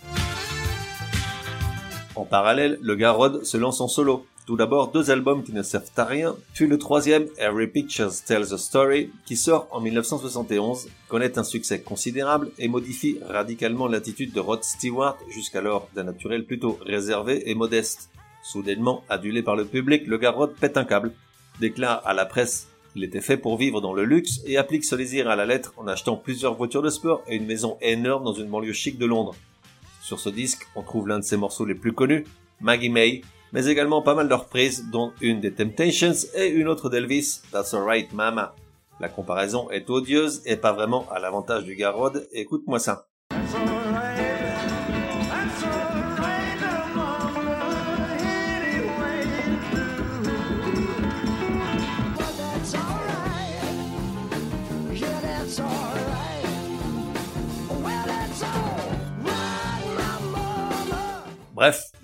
En 2.15 2.23
parallèle, 2.23 2.79
le 2.81 2.95
gars 2.95 3.11
Rod 3.11 3.43
se 3.43 3.57
lance 3.57 3.81
en 3.81 3.87
solo. 3.87 4.25
Tout 4.45 4.55
d'abord, 4.55 4.91
deux 4.91 5.09
albums 5.09 5.43
qui 5.43 5.53
ne 5.53 5.63
servent 5.63 5.89
à 5.97 6.05
rien, 6.05 6.35
puis 6.53 6.67
le 6.67 6.77
troisième, 6.77 7.27
Every 7.37 7.67
Picture 7.67 8.11
Tells 8.25 8.53
a 8.53 8.57
Story, 8.57 9.09
qui 9.25 9.35
sort 9.35 9.67
en 9.71 9.81
1971, 9.81 10.87
connaît 11.09 11.39
un 11.39 11.43
succès 11.43 11.81
considérable 11.81 12.51
et 12.59 12.67
modifie 12.67 13.17
radicalement 13.27 13.87
l'attitude 13.87 14.33
de 14.33 14.39
Rod 14.39 14.63
Stewart, 14.63 15.17
jusqu'alors 15.29 15.89
d'un 15.95 16.03
naturel 16.03 16.45
plutôt 16.45 16.77
réservé 16.85 17.49
et 17.49 17.55
modeste. 17.55 18.09
Soudainement, 18.43 19.03
adulé 19.09 19.41
par 19.41 19.55
le 19.55 19.65
public, 19.65 20.05
le 20.05 20.19
gars 20.19 20.35
pète 20.59 20.77
un 20.77 20.85
câble, 20.85 21.11
déclare 21.59 22.05
à 22.05 22.13
la 22.13 22.25
presse 22.25 22.67
qu'il 22.95 23.03
était 23.03 23.19
fait 23.19 23.35
pour 23.35 23.57
vivre 23.57 23.81
dans 23.81 23.93
le 23.93 24.05
luxe 24.05 24.39
et 24.45 24.55
applique 24.55 24.85
ce 24.85 24.95
désir 24.95 25.27
à 25.27 25.35
la 25.35 25.45
lettre 25.45 25.73
en 25.75 25.85
achetant 25.85 26.15
plusieurs 26.15 26.55
voitures 26.55 26.81
de 26.81 26.89
sport 26.89 27.21
et 27.27 27.35
une 27.35 27.45
maison 27.45 27.77
énorme 27.81 28.23
dans 28.23 28.31
une 28.31 28.47
banlieue 28.47 28.71
chic 28.71 28.97
de 28.97 29.05
Londres. 29.05 29.35
Sur 30.01 30.17
ce 30.17 30.29
disque, 30.29 30.65
on 30.77 30.81
trouve 30.81 31.09
l'un 31.09 31.19
de 31.19 31.25
ses 31.25 31.35
morceaux 31.35 31.65
les 31.65 31.75
plus 31.75 31.91
connus, 31.91 32.23
Maggie 32.61 32.87
May, 32.87 33.21
mais 33.51 33.65
également 33.65 34.01
pas 34.01 34.15
mal 34.15 34.29
de 34.29 34.33
reprises, 34.33 34.85
dont 34.93 35.11
une 35.19 35.41
des 35.41 35.53
Temptations 35.53 36.13
et 36.35 36.47
une 36.47 36.69
autre 36.69 36.89
d'Elvis, 36.89 37.41
That's 37.51 37.73
Alright 37.73 38.13
Mama. 38.13 38.55
La 39.01 39.09
comparaison 39.09 39.69
est 39.71 39.89
odieuse 39.89 40.41
et 40.45 40.55
pas 40.55 40.71
vraiment 40.71 41.05
à 41.11 41.19
l'avantage 41.19 41.65
du 41.65 41.75
Garrod, 41.75 42.25
écoute-moi 42.31 42.79
ça. 42.79 43.09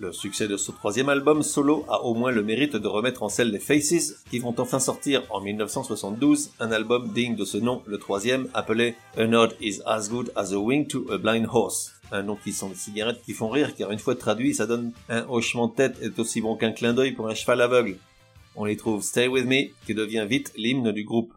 Le 0.02 0.12
succès 0.12 0.48
de 0.48 0.58
ce 0.58 0.72
troisième 0.72 1.10
album 1.10 1.44
solo 1.44 1.86
a 1.88 2.02
au 2.04 2.16
moins 2.16 2.32
le 2.32 2.42
mérite 2.42 2.76
de 2.76 2.88
remettre 2.88 3.22
en 3.22 3.30
scène 3.30 3.50
les 3.50 3.60
Faces, 3.60 4.16
qui 4.32 4.40
vont 4.40 4.56
enfin 4.58 4.80
sortir 4.80 5.22
en 5.30 5.42
1972 5.42 6.50
un 6.60 6.72
album 6.72 7.10
digne 7.10 7.36
de 7.36 7.46
ce 7.46 7.58
nom, 7.58 7.84
le 7.86 8.00
troisième, 8.00 8.48
appelé 8.56 8.96
A 9.16 9.28
Nod 9.28 9.56
is 9.62 9.80
as 9.86 10.10
good 10.10 10.32
as 10.36 10.54
a 10.54 10.58
wing 10.58 10.88
to 10.88 11.06
a 11.12 11.20
blind 11.20 11.46
horse. 11.52 11.94
Un 12.12 12.24
nom 12.24 12.36
qui 12.36 12.52
sont 12.52 12.70
des 12.70 12.76
cigarettes 12.76 13.22
qui 13.24 13.34
font 13.34 13.50
rire, 13.50 13.76
car 13.76 13.92
une 13.92 14.00
fois 14.00 14.16
traduit, 14.16 14.56
ça 14.56 14.66
donne 14.66 14.92
un 15.08 15.24
hochement 15.30 15.68
de 15.68 15.76
tête 15.76 15.98
est 16.02 16.18
aussi 16.18 16.42
bon 16.42 16.56
qu'un 16.56 16.72
clin 16.72 16.94
d'œil 16.94 17.12
pour 17.12 17.30
un 17.30 17.36
cheval 17.36 17.62
aveugle. 17.62 17.98
On 18.56 18.66
y 18.66 18.76
trouve 18.76 19.04
Stay 19.04 19.28
With 19.28 19.46
Me, 19.46 19.70
qui 19.86 19.94
devient 19.94 20.26
vite 20.28 20.52
l'hymne 20.58 20.92
du 20.92 21.04
groupe. 21.04 21.32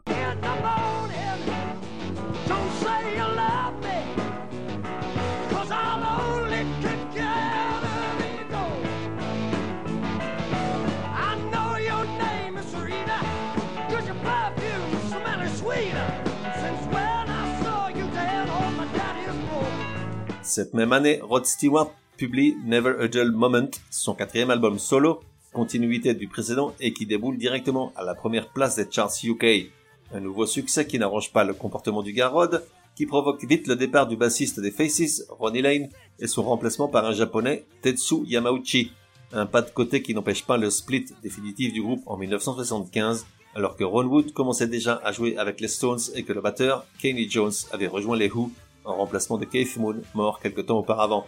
Cette 20.55 20.73
même 20.73 20.93
année, 20.93 21.19
Rod 21.21 21.47
Stewart 21.47 21.91
publie 22.17 22.55
Never 22.65 22.95
a 23.01 23.09
Dull 23.09 23.33
Moment, 23.33 23.71
son 23.91 24.15
quatrième 24.15 24.51
album 24.51 24.79
solo, 24.79 25.21
continuité 25.53 26.15
du 26.15 26.29
précédent 26.29 26.77
et 26.79 26.93
qui 26.93 27.07
déboule 27.07 27.39
directement 27.39 27.93
à 27.97 28.05
la 28.05 28.15
première 28.15 28.47
place 28.51 28.77
des 28.77 28.87
charts 28.89 29.11
UK. 29.25 29.73
Un 30.13 30.21
nouveau 30.21 30.47
succès 30.47 30.87
qui 30.87 30.97
n'arrange 30.97 31.33
pas 31.33 31.43
le 31.43 31.55
comportement 31.55 32.05
du 32.05 32.13
gars 32.13 32.29
Rod, 32.29 32.65
qui 32.95 33.05
provoque 33.05 33.43
vite 33.45 33.67
le 33.67 33.75
départ 33.75 34.07
du 34.07 34.17
bassiste 34.17 34.61
des 34.61 34.71
Faces, 34.71 35.27
Ronnie 35.29 35.61
Lane, 35.61 35.89
et 36.21 36.29
son 36.29 36.45
remplacement 36.45 36.87
par 36.87 37.05
un 37.05 37.15
japonais, 37.15 37.65
Tetsu 37.83 38.25
Yamauchi. 38.25 38.93
Un 39.33 39.47
pas 39.47 39.61
de 39.63 39.71
côté 39.71 40.03
qui 40.03 40.15
n'empêche 40.15 40.45
pas 40.45 40.57
le 40.57 40.71
split 40.71 41.07
définitif 41.21 41.73
du 41.73 41.83
groupe 41.83 42.05
en 42.07 42.17
1975, 42.17 43.27
alors 43.57 43.75
que 43.75 43.83
Ron 43.83 44.05
Wood 44.05 44.33
commençait 44.33 44.69
déjà 44.69 45.01
à 45.05 45.11
jouer 45.11 45.37
avec 45.37 45.61
les 45.61 45.67
Stones 45.67 45.99
et 46.15 46.23
que 46.23 46.33
le 46.33 46.41
batteur, 46.41 46.87
Kenny 47.01 47.29
Jones, 47.29 47.53
avait 47.73 47.89
rejoint 47.89 48.17
les 48.17 48.31
Who 48.31 48.53
en 48.85 48.97
remplacement 48.97 49.39
de 49.39 49.45
Keith 49.45 49.77
Moon, 49.77 49.97
mort 50.15 50.41
quelque 50.41 50.61
temps 50.61 50.79
auparavant. 50.79 51.27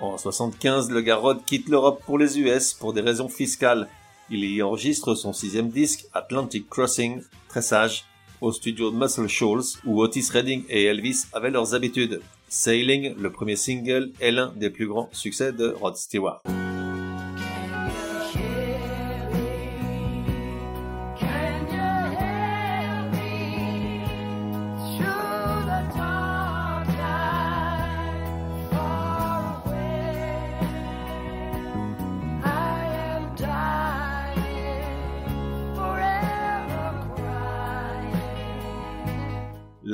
En 0.00 0.18
75, 0.18 0.90
le 0.90 1.00
gars 1.00 1.16
Rod 1.16 1.44
quitte 1.44 1.68
l'Europe 1.68 2.02
pour 2.04 2.18
les 2.18 2.38
US 2.38 2.74
pour 2.74 2.92
des 2.92 3.00
raisons 3.00 3.28
fiscales. 3.28 3.88
Il 4.30 4.44
y 4.44 4.62
enregistre 4.62 5.14
son 5.14 5.32
sixième 5.32 5.68
disque, 5.68 6.06
Atlantic 6.12 6.68
Crossing, 6.68 7.22
très 7.48 7.62
sage, 7.62 8.04
au 8.40 8.52
studio 8.52 8.90
Muscle 8.90 9.28
Shoals, 9.28 9.80
où 9.84 10.02
Otis 10.02 10.28
Redding 10.32 10.64
et 10.68 10.84
Elvis 10.84 11.24
avaient 11.32 11.50
leurs 11.50 11.74
habitudes. 11.74 12.20
Sailing, 12.48 13.14
le 13.16 13.32
premier 13.32 13.56
single, 13.56 14.12
est 14.20 14.32
l'un 14.32 14.52
des 14.56 14.70
plus 14.70 14.86
grands 14.86 15.08
succès 15.12 15.52
de 15.52 15.68
Rod 15.68 15.96
Stewart. 15.96 16.42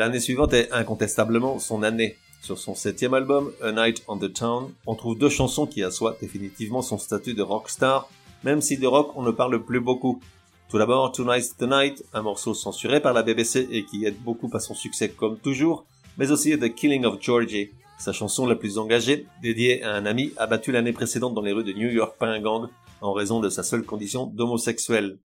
L'année 0.01 0.19
suivante 0.19 0.55
est 0.55 0.73
incontestablement 0.73 1.59
son 1.59 1.83
année. 1.83 2.17
Sur 2.41 2.59
son 2.59 2.75
septième 2.75 3.13
album, 3.13 3.53
A 3.63 3.71
Night 3.71 4.03
on 4.09 4.17
the 4.17 4.33
Town, 4.33 4.73
on 4.87 4.95
trouve 4.95 5.19
deux 5.19 5.29
chansons 5.29 5.67
qui 5.67 5.83
assoient 5.83 6.17
définitivement 6.23 6.81
son 6.81 6.97
statut 6.97 7.35
de 7.35 7.43
rockstar, 7.43 8.09
même 8.43 8.63
si 8.63 8.79
de 8.79 8.87
rock 8.87 9.13
on 9.17 9.23
ne 9.23 9.31
parle 9.31 9.63
plus 9.63 9.81
beaucoup. 9.81 10.19
Tout 10.71 10.79
d'abord, 10.79 11.13
Tonight's 11.13 11.55
the 11.59 11.65
Night, 11.65 12.03
un 12.15 12.23
morceau 12.23 12.55
censuré 12.55 13.01
par 13.01 13.13
la 13.13 13.23
BBC 13.23 13.69
et 13.71 13.85
qui 13.85 14.07
aide 14.07 14.17
beaucoup 14.23 14.49
à 14.55 14.59
son 14.59 14.73
succès 14.73 15.11
comme 15.11 15.37
toujours, 15.37 15.85
mais 16.17 16.31
aussi 16.31 16.59
The 16.59 16.75
Killing 16.75 17.05
of 17.05 17.21
Georgie, 17.21 17.69
sa 17.99 18.15
chanson 18.15 18.47
la 18.47 18.57
plus 18.57 18.79
engagée, 18.79 19.27
dédiée 19.43 19.83
à 19.83 19.93
un 19.93 20.07
ami 20.07 20.33
abattu 20.39 20.73
l'année 20.73 20.95
précédente 20.95 21.35
dans 21.35 21.43
les 21.43 21.53
rues 21.53 21.63
de 21.63 21.75
New 21.75 21.91
York 21.91 22.15
par 22.19 22.31
un 22.31 22.41
gang 22.41 22.71
en 23.03 23.13
raison 23.13 23.41
de 23.41 23.51
sa 23.51 23.63
seule 23.63 23.83
condition 23.83 24.25
d'homosexuel. 24.25 25.19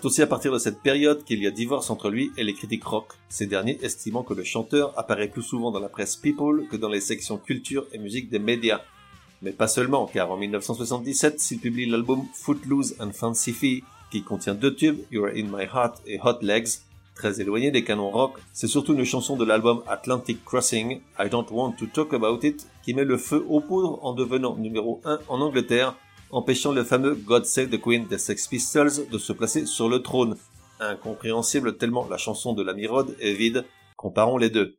C'est 0.00 0.06
aussi 0.06 0.22
à 0.22 0.26
partir 0.26 0.50
de 0.50 0.58
cette 0.58 0.80
période 0.80 1.24
qu'il 1.24 1.42
y 1.42 1.46
a 1.46 1.50
divorce 1.50 1.90
entre 1.90 2.08
lui 2.08 2.32
et 2.38 2.42
les 2.42 2.54
critiques 2.54 2.84
rock, 2.84 3.12
ces 3.28 3.46
derniers 3.46 3.78
estimant 3.82 4.22
que 4.22 4.32
le 4.32 4.44
chanteur 4.44 4.98
apparaît 4.98 5.28
plus 5.28 5.42
souvent 5.42 5.70
dans 5.70 5.78
la 5.78 5.90
presse 5.90 6.16
People 6.16 6.66
que 6.70 6.78
dans 6.78 6.88
les 6.88 7.02
sections 7.02 7.36
culture 7.36 7.84
et 7.92 7.98
musique 7.98 8.30
des 8.30 8.38
médias. 8.38 8.80
Mais 9.42 9.52
pas 9.52 9.68
seulement, 9.68 10.06
car 10.06 10.30
en 10.30 10.38
1977, 10.38 11.38
s'il 11.38 11.58
publie 11.58 11.84
l'album 11.84 12.22
Footloose 12.32 12.94
and 12.98 13.10
Fancy 13.12 13.52
Fee, 13.52 13.84
qui 14.10 14.22
contient 14.22 14.54
deux 14.54 14.74
tubes, 14.74 15.00
You're 15.10 15.32
in 15.36 15.48
My 15.54 15.64
Heart 15.64 16.00
et 16.06 16.18
Hot 16.24 16.38
Legs, 16.40 16.78
très 17.14 17.42
éloigné 17.42 17.70
des 17.70 17.84
canons 17.84 18.08
rock, 18.08 18.38
c'est 18.54 18.68
surtout 18.68 18.94
une 18.94 19.04
chanson 19.04 19.36
de 19.36 19.44
l'album 19.44 19.82
Atlantic 19.86 20.42
Crossing, 20.46 21.02
I 21.18 21.28
Don't 21.28 21.50
Want 21.50 21.72
to 21.72 21.84
Talk 21.84 22.14
About 22.14 22.38
It, 22.42 22.66
qui 22.82 22.94
met 22.94 23.04
le 23.04 23.18
feu 23.18 23.44
aux 23.46 23.60
poudres 23.60 24.02
en 24.02 24.14
devenant 24.14 24.56
numéro 24.56 25.02
1 25.04 25.18
en 25.28 25.42
Angleterre 25.42 25.94
empêchant 26.32 26.72
le 26.72 26.84
fameux 26.84 27.14
God 27.14 27.44
Save 27.44 27.70
the 27.70 27.80
Queen 27.80 28.06
des 28.06 28.18
Sex 28.18 28.46
Pistols 28.46 29.08
de 29.10 29.18
se 29.18 29.32
placer 29.32 29.66
sur 29.66 29.88
le 29.88 30.02
trône. 30.02 30.36
Incompréhensible 30.80 31.76
tellement 31.76 32.06
la 32.08 32.16
chanson 32.16 32.52
de 32.52 32.62
l'ami 32.62 32.86
Rod 32.86 33.14
est 33.20 33.34
vide, 33.34 33.64
comparons 33.96 34.38
les 34.38 34.50
deux. 34.50 34.76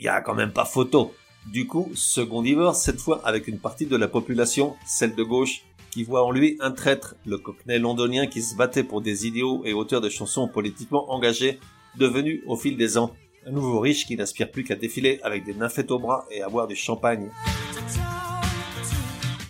Il 0.00 0.04
y 0.04 0.08
a 0.08 0.22
quand 0.22 0.34
même 0.34 0.52
pas 0.52 0.64
photo. 0.64 1.12
Du 1.46 1.66
coup, 1.66 1.90
second 1.94 2.42
divorce, 2.42 2.80
cette 2.80 3.00
fois 3.00 3.20
avec 3.24 3.48
une 3.48 3.58
partie 3.58 3.86
de 3.86 3.96
la 3.96 4.08
population, 4.08 4.74
celle 4.86 5.14
de 5.14 5.22
gauche, 5.22 5.62
qui 5.90 6.04
voit 6.04 6.24
en 6.24 6.30
lui 6.30 6.56
un 6.60 6.70
traître, 6.70 7.16
le 7.26 7.36
cockney 7.36 7.78
londonien 7.78 8.26
qui 8.26 8.40
se 8.40 8.56
battait 8.56 8.84
pour 8.84 9.02
des 9.02 9.26
idéaux 9.26 9.62
et 9.64 9.74
auteur 9.74 10.00
de 10.00 10.08
chansons 10.08 10.48
politiquement 10.48 11.12
engagés, 11.12 11.58
devenu 11.96 12.42
au 12.46 12.56
fil 12.56 12.76
des 12.76 12.96
ans 12.96 13.12
un 13.46 13.50
nouveau 13.50 13.80
riche 13.80 14.06
qui 14.06 14.16
n'aspire 14.16 14.50
plus 14.50 14.64
qu'à 14.64 14.76
défiler 14.76 15.20
avec 15.22 15.44
des 15.44 15.54
nymphètes 15.54 15.90
au 15.90 15.98
bras 15.98 16.26
et 16.30 16.42
à 16.42 16.48
boire 16.48 16.66
du 16.66 16.76
champagne. 16.76 17.30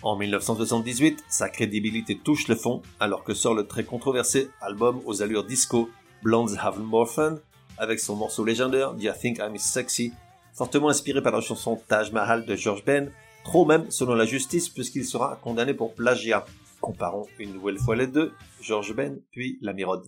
En 0.01 0.15
1978, 0.17 1.23
sa 1.29 1.49
crédibilité 1.49 2.17
touche 2.17 2.47
le 2.47 2.55
fond 2.55 2.81
alors 2.99 3.23
que 3.23 3.33
sort 3.33 3.53
le 3.53 3.67
très 3.67 3.83
controversé 3.83 4.49
album 4.59 4.99
aux 5.05 5.21
allures 5.21 5.45
disco 5.45 5.89
Blondes 6.23 6.57
Have 6.61 6.79
More 6.79 7.09
Fun 7.09 7.39
avec 7.77 7.99
son 7.99 8.15
morceau 8.15 8.45
légendaire 8.45 8.93
Do 8.93 9.01
You 9.01 9.11
Think 9.19 9.39
I'm 9.39 9.57
Sexy, 9.57 10.13
fortement 10.53 10.89
inspiré 10.89 11.21
par 11.21 11.31
la 11.31 11.41
chanson 11.41 11.81
Taj 11.87 12.11
Mahal 12.11 12.45
de 12.45 12.55
George 12.55 12.83
Ben, 12.85 13.11
trop 13.43 13.65
même 13.65 13.89
selon 13.89 14.13
la 14.13 14.25
justice 14.25 14.69
puisqu'il 14.69 15.05
sera 15.05 15.39
condamné 15.41 15.73
pour 15.73 15.93
plagiat. 15.93 16.45
Comparons 16.79 17.27
une 17.39 17.53
nouvelle 17.53 17.79
fois 17.79 17.95
les 17.95 18.07
deux, 18.07 18.33
George 18.61 18.93
Ben 18.93 19.19
puis 19.31 19.57
la 19.61 19.73
Mirode. 19.73 20.07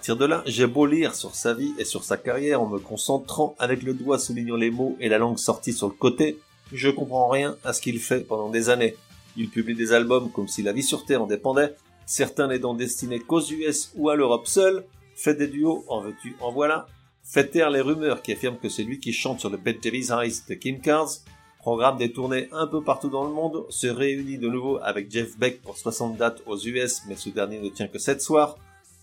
Partir 0.00 0.16
de 0.16 0.24
là, 0.24 0.42
j'ai 0.46 0.66
beau 0.66 0.86
lire 0.86 1.14
sur 1.14 1.34
sa 1.34 1.52
vie 1.52 1.74
et 1.78 1.84
sur 1.84 2.04
sa 2.04 2.16
carrière 2.16 2.62
en 2.62 2.66
me 2.66 2.78
concentrant 2.78 3.54
avec 3.58 3.82
le 3.82 3.92
doigt 3.92 4.18
soulignant 4.18 4.56
les 4.56 4.70
mots 4.70 4.96
et 4.98 5.10
la 5.10 5.18
langue 5.18 5.36
sortie 5.36 5.74
sur 5.74 5.88
le 5.88 5.92
côté, 5.92 6.38
je 6.72 6.88
comprends 6.88 7.28
rien 7.28 7.58
à 7.64 7.74
ce 7.74 7.82
qu'il 7.82 8.00
fait 8.00 8.20
pendant 8.20 8.48
des 8.48 8.70
années. 8.70 8.96
Il 9.36 9.50
publie 9.50 9.74
des 9.74 9.92
albums 9.92 10.30
comme 10.30 10.48
si 10.48 10.62
la 10.62 10.72
vie 10.72 10.82
sur 10.82 11.04
Terre 11.04 11.20
en 11.20 11.26
dépendait, 11.26 11.76
certains 12.06 12.48
n'étant 12.48 12.72
destinés 12.72 13.20
qu'aux 13.20 13.42
US 13.42 13.92
ou 13.94 14.08
à 14.08 14.16
l'Europe 14.16 14.46
seule, 14.46 14.86
fait 15.16 15.34
des 15.34 15.48
duos 15.48 15.84
en 15.86 16.00
veux-tu 16.00 16.34
en 16.40 16.50
voilà, 16.50 16.86
fait 17.22 17.48
taire 17.48 17.68
les 17.68 17.82
rumeurs 17.82 18.22
qui 18.22 18.32
affirment 18.32 18.56
que 18.56 18.70
c'est 18.70 18.84
lui 18.84 19.00
qui 19.00 19.12
chante 19.12 19.40
sur 19.40 19.50
le 19.50 19.58
Bed 19.58 19.80
Davis 19.82 20.08
Eyes 20.08 20.44
de 20.48 20.54
Kim 20.54 20.80
Carnes, 20.80 21.10
programme 21.58 21.98
des 21.98 22.10
tournées 22.10 22.48
un 22.52 22.66
peu 22.66 22.82
partout 22.82 23.10
dans 23.10 23.24
le 23.24 23.34
monde, 23.34 23.66
se 23.68 23.86
réunit 23.86 24.38
de 24.38 24.48
nouveau 24.48 24.78
avec 24.82 25.10
Jeff 25.10 25.36
Beck 25.36 25.60
pour 25.60 25.76
60 25.76 26.16
dates 26.16 26.42
aux 26.46 26.56
US, 26.56 27.02
mais 27.06 27.16
ce 27.16 27.28
dernier 27.28 27.60
ne 27.60 27.68
tient 27.68 27.86
que 27.86 27.98
7 27.98 28.22
soirs, 28.22 28.56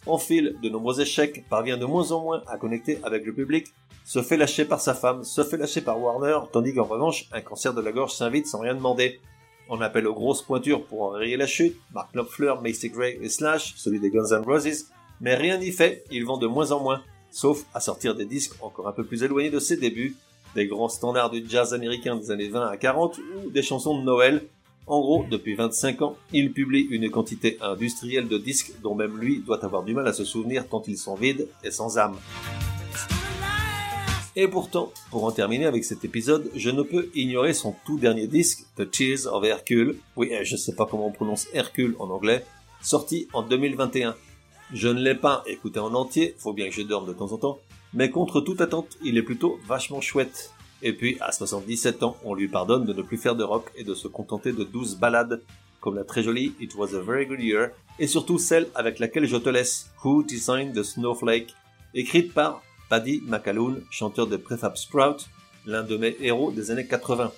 enfile 0.09 0.55
de 0.61 0.69
nombreux 0.69 1.01
échecs, 1.01 1.45
parvient 1.49 1.77
de 1.77 1.85
moins 1.85 2.11
en 2.11 2.21
moins 2.21 2.43
à 2.47 2.57
connecter 2.57 2.99
avec 3.03 3.25
le 3.25 3.33
public, 3.33 3.67
se 4.05 4.21
fait 4.21 4.37
lâcher 4.37 4.65
par 4.65 4.79
sa 4.79 4.93
femme, 4.93 5.23
se 5.23 5.43
fait 5.43 5.57
lâcher 5.57 5.81
par 5.81 6.01
Warner, 6.01 6.39
tandis 6.51 6.73
qu'en 6.73 6.85
revanche, 6.85 7.27
un 7.31 7.41
cancer 7.41 7.73
de 7.73 7.81
la 7.81 7.91
gorge 7.91 8.13
s'invite 8.13 8.47
sans 8.47 8.59
rien 8.59 8.73
demander. 8.73 9.19
On 9.69 9.81
appelle 9.81 10.07
aux 10.07 10.13
grosses 10.13 10.41
pointures 10.41 10.85
pour 10.85 11.01
en 11.01 11.09
rayer 11.09 11.35
la 11.35 11.47
chute, 11.47 11.77
Mark 11.93 12.13
Knopfler, 12.13 12.53
Macy 12.61 12.89
Gray 12.89 13.19
et 13.21 13.27
Slash, 13.27 13.73
celui 13.75 13.99
des 13.99 14.09
Guns 14.09 14.31
N' 14.31 14.45
Roses, 14.45 14.85
mais 15.19 15.35
rien 15.35 15.57
n'y 15.57 15.71
fait, 15.71 16.05
il 16.09 16.25
vend 16.25 16.37
de 16.37 16.47
moins 16.47 16.71
en 16.71 16.81
moins, 16.81 17.01
sauf 17.31 17.65
à 17.73 17.81
sortir 17.81 18.15
des 18.15 18.25
disques 18.25 18.53
encore 18.61 18.87
un 18.87 18.93
peu 18.93 19.03
plus 19.03 19.23
éloignés 19.23 19.49
de 19.49 19.59
ses 19.59 19.75
débuts, 19.75 20.15
des 20.55 20.67
grands 20.67 20.89
standards 20.89 21.29
du 21.29 21.43
jazz 21.47 21.73
américain 21.73 22.15
des 22.15 22.31
années 22.31 22.47
20 22.47 22.67
à 22.67 22.77
40 22.77 23.19
ou 23.19 23.51
des 23.51 23.61
chansons 23.61 23.99
de 23.99 24.03
Noël, 24.03 24.47
en 24.87 25.01
gros, 25.01 25.25
depuis 25.29 25.55
25 25.55 26.01
ans, 26.01 26.17
il 26.31 26.53
publie 26.53 26.87
une 26.89 27.09
quantité 27.09 27.57
industrielle 27.61 28.29
de 28.29 28.37
disques 28.37 28.71
dont 28.81 28.95
même 28.95 29.17
lui 29.17 29.39
doit 29.39 29.63
avoir 29.65 29.83
du 29.83 29.93
mal 29.93 30.07
à 30.07 30.13
se 30.13 30.23
souvenir 30.23 30.67
tant 30.67 30.81
ils 30.87 30.97
sont 30.97 31.15
vides 31.15 31.49
et 31.63 31.71
sans 31.71 31.97
âme. 31.97 32.15
Et 34.37 34.47
pourtant, 34.47 34.93
pour 35.09 35.25
en 35.25 35.31
terminer 35.31 35.65
avec 35.65 35.83
cet 35.83 36.05
épisode, 36.05 36.49
je 36.55 36.69
ne 36.69 36.83
peux 36.83 37.09
ignorer 37.15 37.53
son 37.53 37.75
tout 37.85 37.97
dernier 37.97 38.27
disque, 38.27 38.65
The 38.77 38.89
Tears 38.89 39.25
of 39.25 39.43
Hercule, 39.43 39.97
oui, 40.15 40.31
je 40.43 40.55
sais 40.55 40.75
pas 40.75 40.85
comment 40.85 41.07
on 41.07 41.11
prononce 41.11 41.47
Hercule 41.53 41.95
en 41.99 42.09
anglais, 42.09 42.45
sorti 42.81 43.27
en 43.33 43.41
2021. 43.41 44.15
Je 44.73 44.87
ne 44.87 45.01
l'ai 45.01 45.15
pas 45.15 45.43
écouté 45.47 45.79
en 45.79 45.93
entier, 45.95 46.35
faut 46.37 46.53
bien 46.53 46.69
que 46.69 46.75
je 46.75 46.83
dorme 46.83 47.07
de 47.07 47.13
temps 47.13 47.31
en 47.33 47.37
temps, 47.37 47.59
mais 47.93 48.09
contre 48.09 48.39
toute 48.39 48.61
attente, 48.61 48.97
il 49.03 49.17
est 49.17 49.23
plutôt 49.23 49.59
vachement 49.67 50.01
chouette. 50.01 50.53
Et 50.81 50.93
puis, 50.93 51.17
à 51.21 51.31
77 51.31 52.03
ans, 52.03 52.17
on 52.23 52.35
lui 52.35 52.47
pardonne 52.47 52.85
de 52.85 52.93
ne 52.93 53.01
plus 53.01 53.17
faire 53.17 53.35
de 53.35 53.43
rock 53.43 53.71
et 53.75 53.83
de 53.83 53.95
se 53.95 54.07
contenter 54.07 54.51
de 54.51 54.63
douze 54.63 54.95
ballades, 54.95 55.41
comme 55.81 55.95
la 55.95 56.03
très 56.03 56.23
jolie 56.23 56.53
It 56.59 56.75
Was 56.75 56.95
a 56.95 57.01
Very 57.01 57.25
Good 57.25 57.39
Year, 57.39 57.69
et 57.99 58.07
surtout 58.07 58.37
celle 58.37 58.67
avec 58.75 58.99
laquelle 58.99 59.25
je 59.25 59.37
te 59.37 59.49
laisse, 59.49 59.89
Who 60.03 60.23
Designed 60.23 60.75
the 60.75 60.83
Snowflake, 60.83 61.55
écrite 61.93 62.33
par 62.33 62.61
Paddy 62.89 63.21
McAloon, 63.25 63.81
chanteur 63.89 64.27
de 64.27 64.37
Prefab 64.37 64.75
Sprout, 64.77 65.27
l'un 65.65 65.83
de 65.83 65.97
mes 65.97 66.15
héros 66.21 66.51
des 66.51 66.71
années 66.71 66.87
80. 66.87 67.31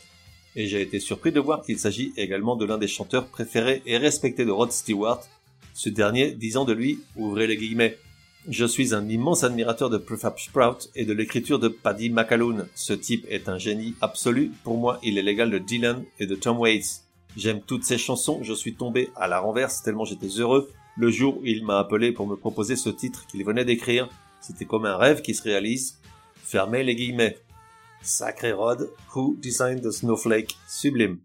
Et 0.55 0.67
j'ai 0.67 0.81
été 0.81 0.99
surpris 0.99 1.31
de 1.31 1.39
voir 1.39 1.61
qu'il 1.61 1.79
s'agit 1.79 2.13
également 2.17 2.55
de 2.55 2.65
l'un 2.65 2.77
des 2.77 2.87
chanteurs 2.87 3.27
préférés 3.27 3.81
et 3.85 3.97
respectés 3.97 4.45
de 4.45 4.51
Rod 4.51 4.71
Stewart, 4.71 5.21
ce 5.73 5.89
dernier 5.89 6.31
disant 6.31 6.65
de 6.65 6.73
lui, 6.73 6.99
ouvrez 7.15 7.47
les 7.47 7.55
guillemets, 7.55 7.97
je 8.47 8.65
suis 8.65 8.95
un 8.95 9.07
immense 9.09 9.43
admirateur 9.43 9.89
de 9.89 9.97
Prefab 9.97 10.37
Sprout 10.37 10.89
et 10.95 11.05
de 11.05 11.13
l'écriture 11.13 11.59
de 11.59 11.67
Paddy 11.67 12.09
McAloon. 12.09 12.67
Ce 12.73 12.93
type 12.93 13.25
est 13.29 13.49
un 13.49 13.57
génie 13.57 13.95
absolu. 14.01 14.51
Pour 14.63 14.77
moi, 14.77 14.99
il 15.03 15.17
est 15.17 15.23
l'égal 15.23 15.51
de 15.51 15.57
Dylan 15.57 16.03
et 16.19 16.25
de 16.25 16.35
Tom 16.35 16.57
Waits. 16.59 17.03
J'aime 17.35 17.61
toutes 17.61 17.83
ses 17.83 17.97
chansons. 17.97 18.39
Je 18.41 18.53
suis 18.53 18.75
tombé 18.75 19.09
à 19.15 19.27
la 19.27 19.39
renverse 19.39 19.83
tellement 19.83 20.05
j'étais 20.05 20.27
heureux 20.27 20.69
le 20.97 21.09
jour 21.09 21.37
où 21.37 21.45
il 21.45 21.65
m'a 21.65 21.79
appelé 21.79 22.11
pour 22.11 22.27
me 22.27 22.35
proposer 22.35 22.75
ce 22.75 22.89
titre 22.89 23.25
qu'il 23.27 23.43
venait 23.45 23.65
d'écrire. 23.65 24.09
C'était 24.41 24.65
comme 24.65 24.85
un 24.85 24.97
rêve 24.97 25.21
qui 25.21 25.33
se 25.33 25.43
réalise. 25.43 25.97
Fermez 26.35 26.83
les 26.83 26.95
guillemets. 26.95 27.37
Sacré 28.01 28.53
Rod, 28.53 28.89
who 29.13 29.35
designed 29.41 29.81
the 29.81 29.91
snowflake? 29.91 30.57
Sublime. 30.67 31.19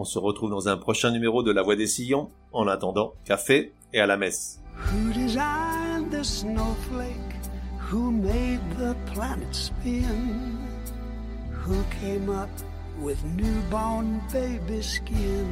On 0.00 0.04
se 0.04 0.18
retrouve 0.18 0.48
dans 0.48 0.66
un 0.66 0.78
prochain 0.78 1.10
numéro 1.10 1.42
de 1.42 1.52
La 1.52 1.60
Voix 1.60 1.76
des 1.76 1.86
Sillons. 1.86 2.30
En 2.52 2.66
attendant, 2.68 3.12
café 3.26 3.74
et 3.92 4.00
à 4.00 4.06
la 4.06 4.16
messe. 4.16 4.58
Who 4.74 5.12
designed 5.12 6.10
the 6.10 6.24
snowflake? 6.24 7.36
Who 7.92 8.10
made 8.10 8.60
the 8.78 8.96
planet 9.12 9.54
spin? 9.54 10.56
Who 11.66 11.74
came 12.00 12.30
up 12.30 12.48
with 12.98 13.22
newborn 13.36 14.22
baby 14.32 14.80
skin? 14.80 15.46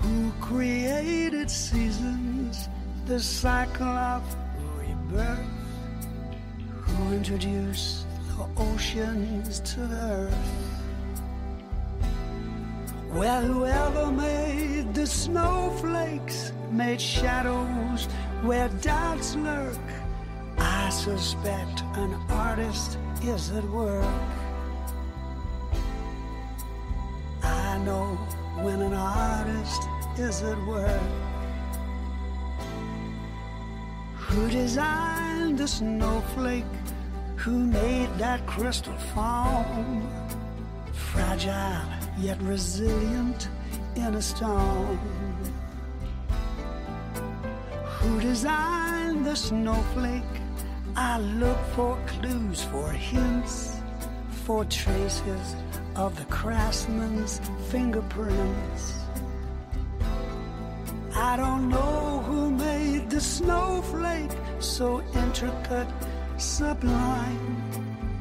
Who 0.00 0.32
created 0.40 1.50
seasons, 1.50 2.70
the 3.06 3.20
cycle 3.20 3.84
of 3.84 4.22
rebirth? 4.78 5.38
Who 6.86 7.12
introduced 7.12 8.06
the 8.28 8.46
oceans 8.56 9.60
to 9.74 9.80
the 9.80 10.30
earth? 10.30 10.73
Well, 13.14 13.42
whoever 13.42 14.10
made 14.10 14.92
the 14.92 15.06
snowflakes 15.06 16.52
made 16.72 17.00
shadows 17.00 18.06
where 18.42 18.68
doubts 18.82 19.36
lurk. 19.36 19.78
I 20.58 20.90
suspect 20.90 21.82
an 21.94 22.12
artist 22.28 22.98
is 23.22 23.52
at 23.52 23.62
work. 23.70 24.04
I 27.44 27.78
know 27.84 28.16
when 28.64 28.82
an 28.82 28.94
artist 28.94 29.82
is 30.18 30.42
at 30.42 30.58
work. 30.66 31.00
Who 34.16 34.50
designed 34.50 35.58
the 35.58 35.68
snowflake? 35.68 36.74
Who 37.36 37.58
made 37.58 38.08
that 38.18 38.44
crystal 38.44 38.98
foam? 39.14 40.02
Fragile 40.92 42.03
yet 42.18 42.40
resilient 42.42 43.48
in 43.96 44.14
a 44.14 44.22
storm. 44.22 44.98
Who 47.84 48.20
designed 48.20 49.24
the 49.26 49.34
snowflake? 49.34 50.22
I 50.96 51.18
look 51.18 51.58
for 51.74 51.98
clues, 52.06 52.62
for 52.64 52.90
hints, 52.90 53.80
for 54.44 54.64
traces 54.66 55.56
of 55.96 56.16
the 56.16 56.24
craftsman's 56.26 57.40
fingerprints. 57.68 58.94
I 61.16 61.36
don't 61.36 61.68
know 61.68 62.22
who 62.26 62.50
made 62.50 63.10
the 63.10 63.20
snowflake 63.20 64.30
so 64.58 65.02
intricate, 65.14 65.88
sublime, 66.36 67.56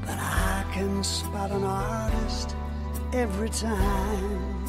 but 0.01 0.17
I 0.17 0.65
can 0.73 1.03
spot 1.03 1.51
an 1.51 1.63
artist 1.63 2.55
every 3.13 3.49
time. 3.49 4.65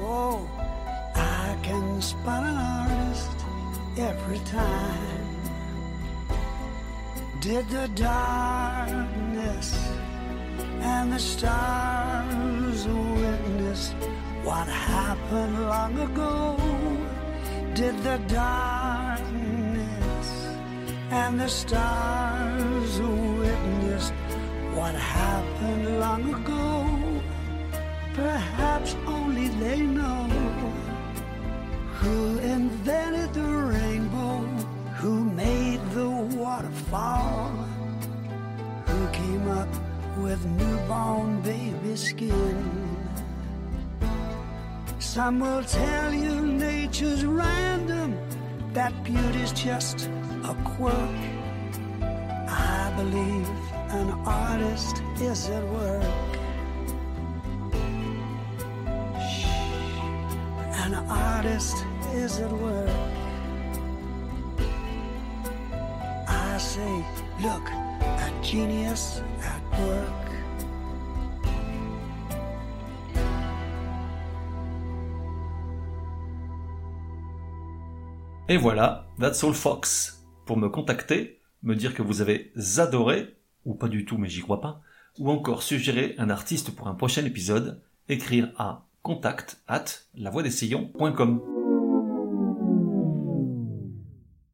Oh, 0.00 0.48
I 1.14 1.56
can 1.62 2.02
spot 2.02 2.42
an 2.42 2.56
artist 2.56 3.30
every 3.96 4.40
time. 4.40 5.26
Did 7.40 7.68
the 7.68 7.88
darkness 7.94 9.88
and 10.80 11.12
the 11.12 11.18
stars 11.18 12.88
witness 12.88 13.92
what 14.42 14.66
happened 14.66 15.68
long 15.68 15.96
ago? 16.00 16.56
Did 17.74 18.02
the 18.02 18.18
darkness 18.26 20.28
and 21.10 21.38
the 21.38 21.48
stars 21.48 23.00
what 24.76 24.94
happened? 24.94 25.36
long 25.98 26.34
ago. 26.34 27.22
Perhaps 28.14 28.94
only 29.06 29.48
they 29.48 29.80
know 29.80 30.24
who 32.00 32.38
invented 32.38 33.32
the 33.34 33.50
rainbow, 33.74 34.38
who 35.00 35.24
made 35.24 35.80
the 35.90 36.08
waterfall, 36.08 37.48
who 38.86 39.00
came 39.20 39.48
up 39.48 39.68
with 40.18 40.44
newborn 40.60 41.40
baby 41.40 41.96
skin. 41.96 42.56
Some 44.98 45.40
will 45.40 45.64
tell 45.64 46.12
you 46.12 46.46
nature's 46.46 47.24
random, 47.24 48.16
that 48.72 48.92
beauty's 49.04 49.52
just 49.52 50.08
a 50.44 50.54
quirk. 50.64 51.20
I 52.48 52.92
believe 52.96 53.65
an 53.90 54.10
artist 54.26 55.02
is 55.20 55.48
at 55.48 55.64
work. 55.68 56.02
Shh, 59.20 59.46
an 60.84 60.94
artist 61.08 61.84
is 62.14 62.40
at 62.40 62.52
work. 62.52 62.90
I 66.28 66.58
say, 66.58 67.04
look, 67.42 67.68
a 67.70 68.30
genius 68.42 69.22
at 69.42 69.80
work. 69.80 70.12
Et 78.48 78.58
voilà, 78.58 79.08
that's 79.18 79.42
all 79.42 79.52
Fox. 79.52 80.24
Pour 80.44 80.56
me 80.56 80.68
contacter, 80.68 81.40
me 81.64 81.74
dire 81.74 81.94
que 81.94 82.02
vous 82.02 82.20
avez 82.20 82.52
adoré, 82.78 83.35
ou 83.66 83.74
pas 83.74 83.88
du 83.88 84.06
tout 84.06 84.16
mais 84.16 84.28
j'y 84.28 84.40
crois 84.40 84.62
pas, 84.62 84.80
ou 85.18 85.30
encore 85.30 85.62
suggérer 85.62 86.14
un 86.16 86.30
artiste 86.30 86.74
pour 86.74 86.88
un 86.88 86.94
prochain 86.94 87.24
épisode, 87.24 87.82
écrire 88.08 88.52
à 88.56 88.86
contact 89.02 89.62
at 89.68 89.84
lavoidessillon.com. 90.14 91.65